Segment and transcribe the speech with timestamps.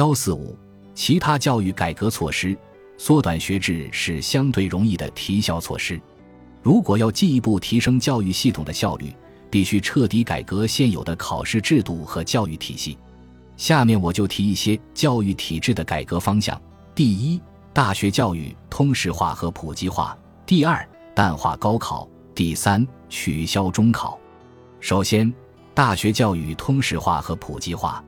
[0.00, 0.56] 幺四五，
[0.94, 2.56] 其他教育改革措施，
[2.96, 6.00] 缩短学制是相对容易的提效措施。
[6.62, 9.14] 如果要进一步提升教育系统的效率，
[9.50, 12.96] 必须彻底改革现有的考试制度和教育体系。
[13.58, 16.58] 下面我就提一些教育体制的改革方向：
[16.94, 17.38] 第一，
[17.74, 24.18] 大学教育通识化和普及化；第二，淡化高考；第三，取消中考。
[24.80, 25.30] 首先，
[25.74, 28.02] 大学教育通识化和普及化。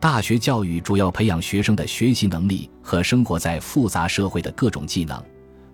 [0.00, 5.20] 大学教育主要培养学生的学习能力和生活在复杂社会的各种技能，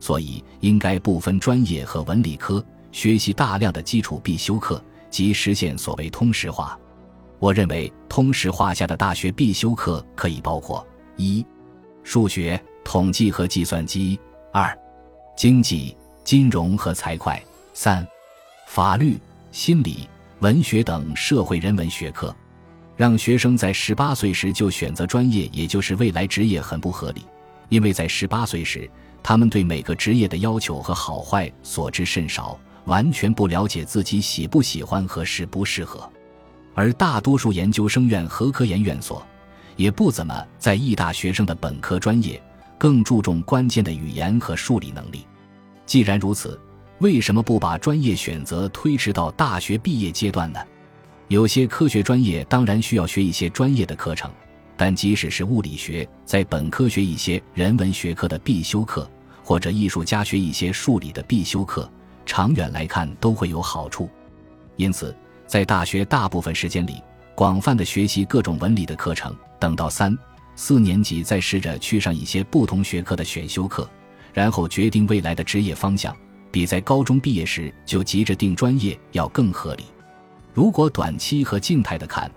[0.00, 6.78] 所以应该不分专业和文理科，学习大量的基础必修课，即实现所谓通识化。
[7.38, 11.44] 我认为，通识化下的大学必修课可以包括：一、
[12.02, 14.18] 数学、统计和计算机；
[14.50, 14.74] 二、
[15.36, 17.34] 经济、金融和财会；
[17.74, 18.06] 三、
[18.68, 19.18] 法律、
[19.52, 22.34] 心理、文学等社会人文学科。
[22.96, 27.24] 让学生在十八岁时就选择专业，也就是未来职业，很不合理。
[27.68, 28.88] 因为在十八岁时，
[29.22, 36.08] 他们对每个职业的要求和好坏所知甚少，完全不了解自己喜不喜欢和适不适合。
[36.74, 39.26] 而大多数研究生院和科研院所，
[39.76, 42.40] 也不怎么在意大学生的本科专业，
[42.78, 45.26] 更注重关键的语言和数理能力。
[45.86, 46.60] 既然如此，
[46.98, 50.60] 为什么不把专业选择推迟到大学毕业阶段呢？
[51.28, 54.30] 有些科学专业当然需要学一些专业的课程，
[54.76, 59.10] 但即使是物理学，在本科学一些人文学科的必修课，
[59.42, 61.90] 或者艺术家学一些数理的必修课，
[62.26, 64.08] 长远来看都会有好处。
[64.76, 67.02] 因此，在大学大部分时间里，
[67.34, 70.16] 广泛的学习各种文理的课程，等到三
[70.56, 73.88] 四年级再试着去上一些不同学科的选修课，
[74.34, 76.14] 然后决定未来的职业方向，
[76.50, 79.84] 比在高中毕业时就急着定专业要更合理。
[80.54, 82.30] 如果短期和静态的看，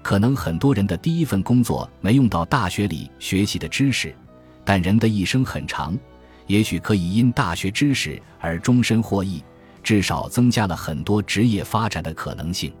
[0.00, 4.14] 可能很多人的第一份工作没用到大学里学习的知识，
[4.64, 5.98] 但人的一生很长，
[6.46, 9.42] 也许可以因大学知识而终身获益，
[9.82, 12.72] 至少增加了很多职业发展的可能性。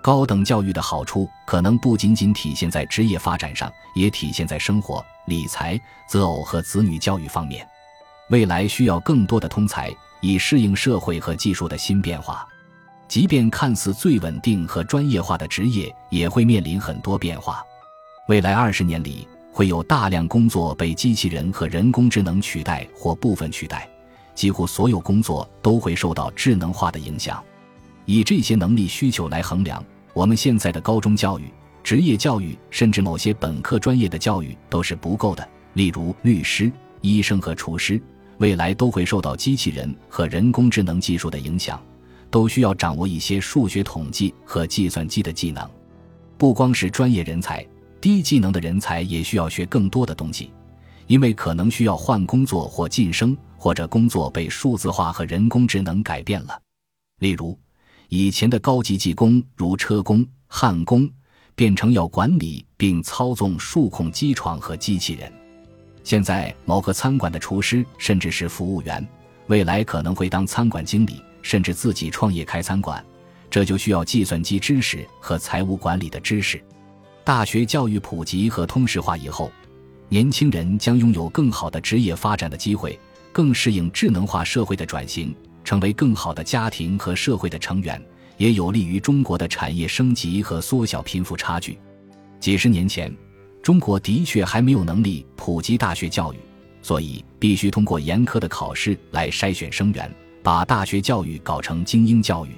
[0.00, 5.78] 高等教育的好处可能不仅仅体现在职业发展上，也体现在生活、理财、
[6.08, 7.66] 择偶和子女教育方面。
[8.30, 12.46] 未来需要更多的通才，以适应社会和技术的新变化。
[13.08, 17.64] 即便看似最稳定和专业化的职业，也会面临很多变化。
[18.28, 23.88] 未来二十年里，会有大量工作被机器人和人工智能取代或部分取代，
[24.34, 27.42] 几乎所有工作都会受到智能化的影响。
[28.04, 29.82] 以这些能力需求来衡量，
[30.12, 31.50] 我们现在的高中教育、
[31.82, 35.48] 职业教育，甚至某些本科专业的教育都是不够的。
[35.72, 36.70] 例如，律师、
[37.00, 38.00] 医生和厨师，
[38.36, 41.80] 未来都会受到机器人和人工智能技术的影响。
[42.30, 45.68] 都需要掌握一些数学统计和计算机的技能，
[46.36, 47.66] 不光是专业人才，
[48.00, 50.52] 低技能的人才也需要学更多的东西，
[51.06, 56.60] 因为可能需要换工作或晋升，或者工作被数字化和人工智能改变了。
[57.20, 57.58] 例如，
[58.08, 61.10] 以前的高级技工如车工、焊工，
[61.54, 65.28] 变成要管理并操纵数控机床和机器人；
[66.04, 69.06] 现在某个餐馆的厨师甚至是服务员，
[69.48, 71.20] 未来可能会当餐馆经理。
[71.48, 73.02] 甚至自己创业开餐馆，
[73.48, 76.62] 这就需要计算机知识和财务管理的知识。
[77.24, 79.50] 大学教育普及和通识化以后，
[80.10, 83.00] 年轻人将拥有更好的职业发展的机会，
[83.32, 87.98] 更适应智能化社会的转型，成为更好的家庭和社会的成员，
[88.36, 91.78] 也有利于中国的产业升级和缩小贫富差距。
[92.38, 93.10] 几十年前，
[93.62, 96.36] 中国的确还没有能力普及大学教育，
[96.82, 100.14] 所以必须通过严苛的考试来筛选生源。
[100.42, 102.50] 把大学教育搞成精英教育，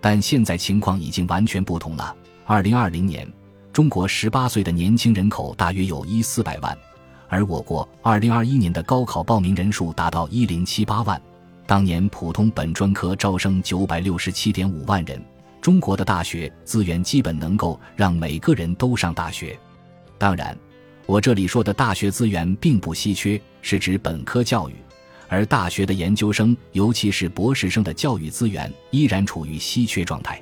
[0.00, 2.14] 但现在情况已经完全不同了。
[2.44, 3.26] 二零二零年，
[3.72, 6.76] 中国十八岁的年轻人口大约有一四百万，
[7.28, 11.20] 而我国二零二一年的高考报名人数达到一零七八万。
[11.66, 15.20] 当年普通本专科招生九百六十七点五万人，
[15.60, 19.58] 中国的大学资源基本能够让每个人都上大学。
[20.16, 20.56] 当然，
[21.06, 24.74] 我这里说的大学资源并不稀缺，是指本科教育。
[25.28, 30.40] 而大学的研究生，尤其是博士生的教育资源依然处于稀缺状态，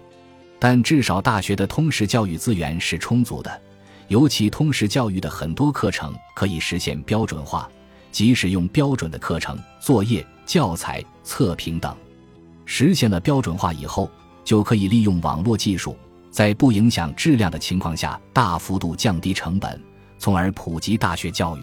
[0.58, 3.60] 但至少大学的通识教育资源是充足的，
[4.08, 7.68] 尤其通识教育的很多课程可以实现标准化，
[8.12, 11.96] 即使用标准的课程、作业、教材、测评等，
[12.66, 14.10] 实现了标准化以后，
[14.44, 15.96] 就可以利用网络技术，
[16.30, 19.80] 在不影响质量的情况下，大幅度降低成本，
[20.18, 21.62] 从而普及大学教育，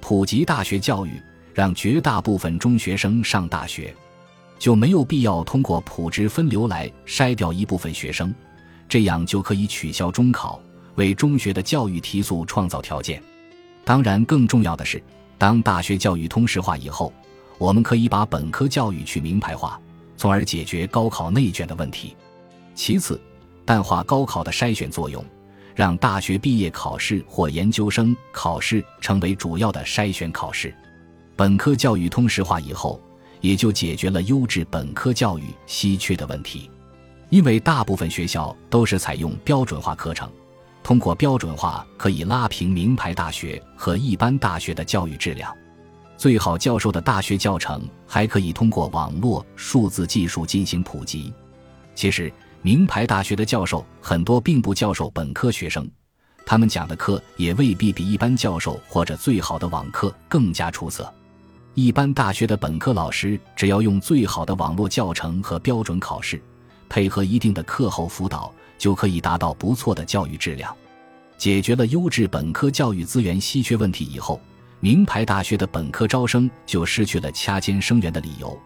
[0.00, 1.12] 普及大学教育。
[1.54, 3.94] 让绝大部分中学生上大学，
[4.58, 8.34] 就没有必要通过普职分流来筛掉一部分学生，
[8.88, 10.60] 这样就可以取消中考，
[10.94, 13.22] 为中学的教育提速创造条件。
[13.84, 15.02] 当然，更重要的是，
[15.36, 17.12] 当大学教育通识化以后，
[17.58, 19.80] 我们可以把本科教育去名牌化，
[20.16, 22.16] 从而解决高考内卷的问题。
[22.74, 23.20] 其次，
[23.64, 25.24] 淡化高考的筛选作用，
[25.74, 30.72] 让大学毕业考试或研究生考试成为主要的筛选考试。
[31.42, 33.00] 本科教育通识化以后，
[33.40, 36.70] 也就解决了优质本科教育稀缺的问题，
[37.30, 40.30] 因为大部分学校都是采用标准化课程。
[40.84, 45.52] 通过标准化可以拉平名牌大学和一般大学的教育质量，
[46.16, 51.34] 最好教授的大学教程还可以通过网络数字技术进行普及。
[51.96, 55.90] 其实，名牌大学的教授很多并不教授本科学生，
[56.46, 61.12] 他们讲的课也未必比一般教授或者最好的网课更加出色。
[61.74, 66.42] 一般大学的本科老师只要用最好的网络教程和标准考试，
[66.88, 68.52] 配合一定的课后辅导。
[68.78, 70.74] 就可以达到不错的教育质量，
[71.38, 74.40] 解决了优质本科教育资源稀缺问题以后，
[74.80, 78.58] 名牌大学的本科招生就失去了掐尖生源的理由，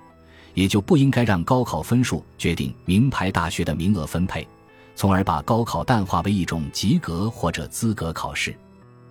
[0.55, 4.49] 也就不应该让高考分数决定名牌大学的名额分配，
[4.95, 8.57] 从而把高考淡化为一种及格或者资格考试。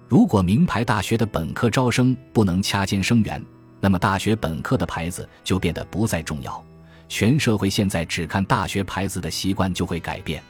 [0.07, 3.39] 如果名牌大学的本科招生不能掐尖生源，
[3.85, 6.59] 那么大学本科的牌子就变得不再重要，
[7.07, 10.41] 全社会现在只看大学牌子的习惯就会改变。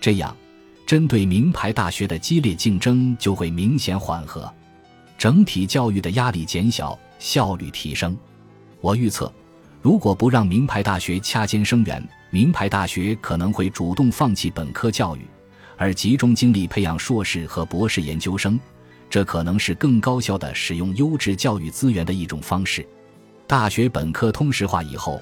[0.00, 0.34] 这样，
[0.86, 4.50] 针对名牌大学的激烈竞争就会明显缓和，
[5.18, 8.16] 整体教育的压力减小，效率提升。
[8.80, 9.30] 我预测，
[9.82, 15.26] 如果不让名牌大学掐尖生源，名牌大学可能会主动放弃本科教育，
[15.76, 18.58] 而集中精力培养硕士和博士研究生。
[19.10, 22.86] 这可能是更高效的使用优质教育资源的一种方式。
[23.46, 25.20] 大学本科通识化以后，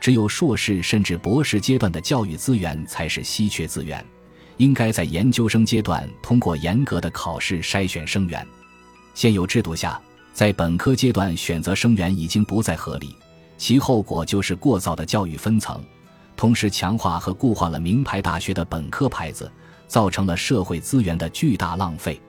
[0.00, 4.02] 只有硕士甚至博士阶段的教育资源才是稀缺资源。
[4.58, 8.46] 应该在研究生阶段通过严格的考试筛选生源。
[9.12, 10.00] 现有制度下，
[10.32, 13.16] 在本科阶段选择生源已经不再合理，
[13.58, 15.82] 其后果就是过早的教育分层，
[16.36, 19.50] 同时强化和固化了名牌大学的本科牌子，
[19.88, 22.20] 造成了社会资源的巨大浪费。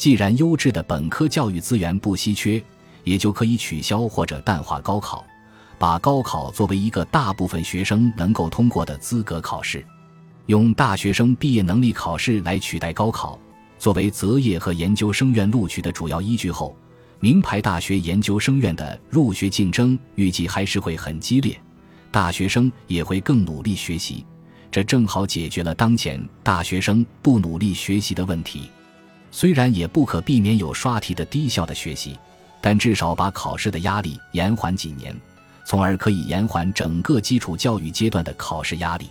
[0.00, 2.58] 既然优质的本科教育资源不稀缺，
[3.04, 5.22] 也就可以取消或者淡化高考，
[5.78, 9.84] 把高考作为一个大部分学生能够通过的资格考试。
[10.46, 13.38] 用大学生毕业能力考试来取代高考，
[13.78, 16.74] 作为择业和研究生院录取的主要依据后，
[17.18, 21.54] 名牌大学研究生院的入学竞争预计还是会很激烈，
[22.10, 24.24] 大学生也会更努力学习，
[24.70, 28.62] 这正好解决了当前大学生不努力学习的问题。
[29.30, 32.18] 虽然也不可避免有刷题的低效的学习，
[32.60, 35.14] 但至少把考试的压力延缓几年，
[35.64, 39.08] 从而可以延缓整个基础教育阶段的考试压力。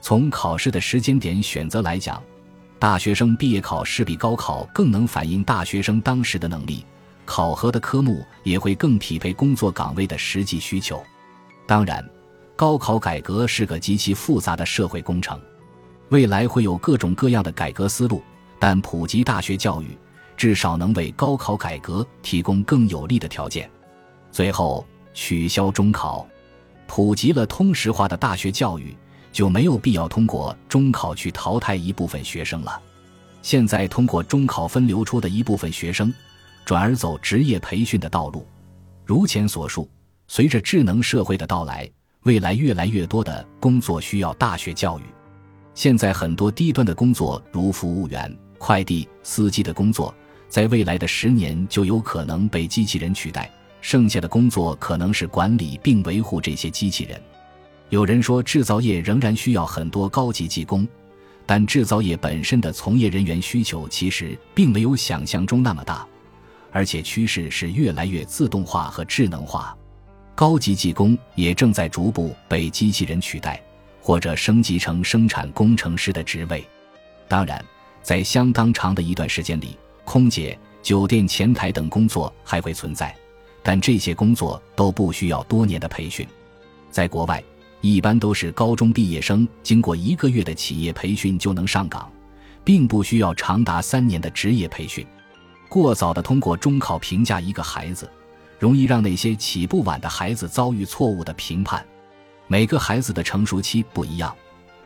[0.00, 2.22] 从考试的时间点选择来讲，
[2.78, 6.84] 大学生毕业考试比高考更能反映大学生当时的能力，
[7.24, 11.02] 考核的科目也会更匹配工作岗位的实际需求。
[11.66, 12.08] 当然，
[12.54, 15.38] 高考改革是个极其复杂的社会工程，
[16.10, 18.22] 未来会有各种各样的改革思路，
[18.58, 19.96] 但普及大学教育
[20.36, 23.70] 至少能为高考改革提供更有利的条件。
[24.30, 26.26] 最后，取消中考，
[26.86, 28.96] 普及了通识化的大学教育。
[29.30, 32.80] 就没有必要通过中考去淘汰一部分学生了。
[33.42, 36.12] 现在通过中考分流出的一部分学生，
[36.64, 38.44] 转而走职业培训的道路。
[39.04, 39.88] 如前所述，
[40.26, 41.88] 随着智能社会的到来，
[42.22, 45.02] 未来越来越多的工作需要大学教育。
[45.74, 50.14] 现在很多低端的工作，如服务员、快递司机的工作，
[50.48, 53.50] 在未来的十年就有可能被机器人取代，
[53.80, 57.20] 剩下的工作可能是管理并维护这些机器人。
[57.90, 60.86] 有人说，制造业仍然需要很多高级技工，
[61.46, 66.06] 但制造业本身的从业人员需求其实并没有想象中那么大，
[66.70, 69.74] 而且趋势是越来越自动化和智能化，
[70.34, 73.62] 高级技工也正在逐步被机器人取代，
[74.02, 76.62] 或者升级成生产工程师的职位。
[77.26, 77.64] 当然，
[78.02, 83.14] 在相当长的一段时间里，空姐、酒店前台等工作还会存在，
[83.62, 86.26] 但这些工作都不需要多年的培训，
[86.90, 87.42] 在国外。
[87.80, 92.10] 一般都是高中毕业生，经过一个月的企业培训就能上岗，
[92.64, 95.06] 并不需要长达三年的职业培训。
[95.68, 98.10] 过早的通过中考评价一个孩子，
[98.58, 101.86] 容易让那些起步晚的孩子遭遇错误的评判。
[102.48, 104.34] 每个孩子的成熟期不一样，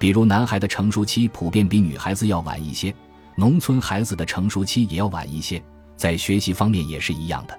[0.03, 2.93] 比如男孩的成熟期普遍比女孩子要晚一些，
[3.37, 5.63] 农村孩子的成熟期也要晚一些，
[5.97, 7.57] 在学习方面也是一样的。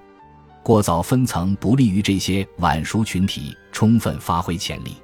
[0.62, 4.94] 过早分层不利于这些晚熟群体充分发挥潜力。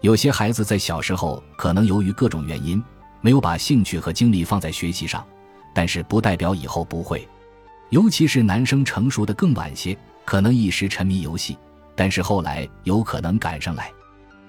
[0.00, 2.82] 有些孩子在小时候可能由于各种原因
[3.20, 5.24] 没有把兴趣和精力放在学习上，
[5.72, 7.28] 但是不代表以后不会。
[7.90, 11.56] 尤其是男生成熟的更晚些，可能一时沉迷游戏，
[11.94, 13.88] 但是后来有可能赶上来。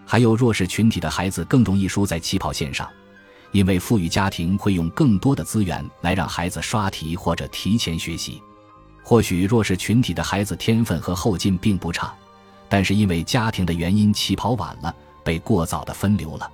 [0.05, 2.89] 还有弱势群体的孩子更容易输在起跑线上，
[3.51, 8.41] 因为富裕家庭会用更多的资源来让孩子刷题或者提前学习。
[9.03, 12.13] 或许弱势群体的孩子天分和后劲并不差，
[12.69, 16.49] 但是因为家庭的原因起跑晚了，被过早的分流了。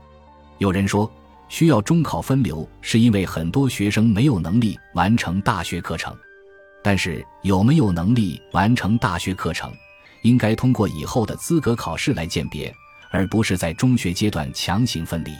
[0.57, 1.09] 有人说，
[1.47, 6.15] 需要中考分流是因为很多学生没有能力完成大学课程，
[6.83, 9.71] 但是有没有能力完成大学课程，
[10.23, 12.73] 应该通过以后的资格考试来鉴别。
[13.09, 15.31] 而不是在中学阶段强行分离。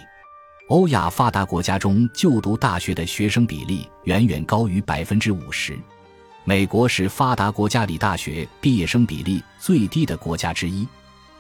[0.67, 5.77] 欧亚发达国家中就读大学的学生比例远远高于百分之五十。
[6.43, 10.87] 美国是发达国家里大学毕业生比例最低的国家之一，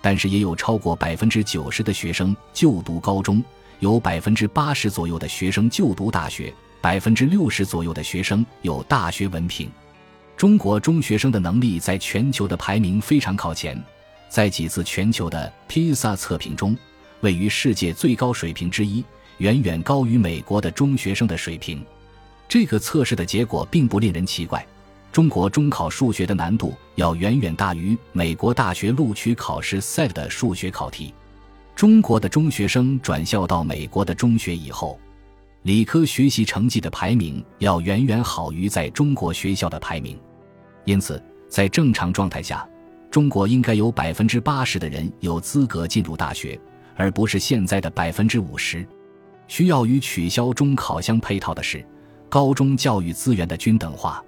[0.01, 3.43] 但是也有超过百分之九十的学生就读高中，
[3.79, 9.69] 有百分之八十左右的学生就读大学，百分之六十左右的学生有大学文凭。
[10.35, 13.79] 中国中学生的能力在全球的排名非常靠前。
[14.29, 16.77] 在几次全球的披萨测评中，
[17.21, 19.03] 位于世界最高水平之一，
[19.39, 21.83] 远远高于美国的中学生的水平。
[22.47, 24.65] 这个测试的结果并不令人奇怪，
[25.11, 31.13] 中国中考数学的难度要远远大于美国大学录取考试 SAT 的数学考题。
[31.75, 34.99] 中国的中学生转校到美国的中学以后，
[35.63, 40.19] 理科学习成绩的排名要远远好于在中国学校的排名。
[40.85, 42.67] 因此，在正常状态下。
[43.11, 46.59] 中国应该有百分之八十的人有资格进入大学，
[46.95, 48.85] 而不是现在的百分之五十。
[49.47, 51.83] 需要与取消中考相配套的是，
[52.29, 54.23] 高中教育资源的均等化，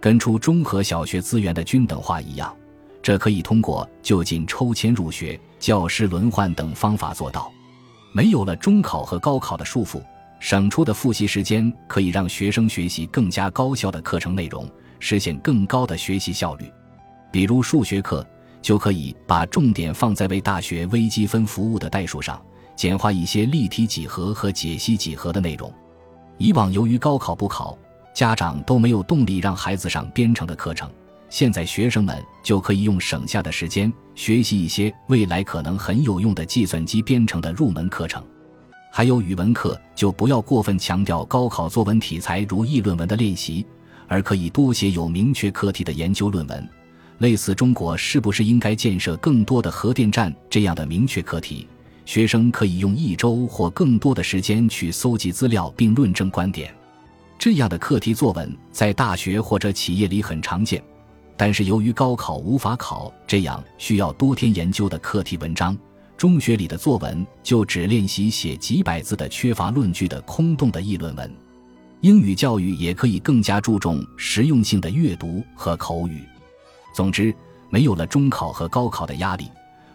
[0.00, 2.54] 跟初中和小学资源的均等化一样。
[3.00, 7.48] 这可以通过就近抽签入学、教师轮换等方法做到。
[8.12, 10.02] 没有了中考和高考的束缚，
[10.40, 14.68] 省出的复习时间可以让学生学习更加高效的课程内容，
[14.98, 16.64] 实现更高的学习效率。
[17.30, 18.26] 比如数学课，
[18.62, 22.40] 就可以把重点放在为大学微积分服务的代数上，
[22.74, 25.72] 简化一些立体几何和解析几何的内容。
[26.38, 27.78] 以往由于高考不考，
[28.14, 30.90] 家长都没有动力让孩子上编程的课程，
[31.28, 38.22] 现在学生们就可以用省下的时间学习一些未来可能很有用的计算机编程的入门课程。
[38.90, 43.66] 还有语文课，就不要过分强调高考作文题材如议论文的练习，
[44.08, 46.68] 而可以多写有明确课题的研究论文。
[47.18, 51.66] 类似中国是不是应该建设更多的核电站这样的明确课题，
[52.04, 56.74] 学生可以用一周或更多的时间去搜集资料并论证观点。
[57.38, 60.82] 这样的课题作文在大学或者企业里很常见，
[61.36, 65.76] 但是由于高考无法考这样需要多天研究的课题文章，
[66.16, 71.30] 中学里的作文就只练习写几百字的缺乏论据的空洞的议论文。
[72.02, 76.22] 英语教育也可以更加注重实用性的阅读和口语。
[76.96, 77.34] 总之，
[77.68, 79.50] 没有了中考和高考的压力，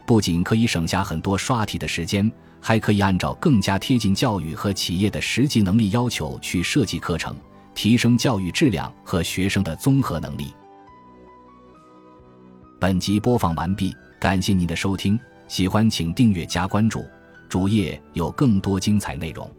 [0.06, 7.36] 不仅可以省下很多刷题的时间，还可以按照更加贴近教育和企业的实际能力要求去设计课程，
[7.74, 10.54] 提升教育质量和学生的综合能力。
[12.80, 17.04] 本集播放完毕，感谢您的收听，喜欢请订阅加关注，
[17.50, 19.50] 主页有更多精彩内容。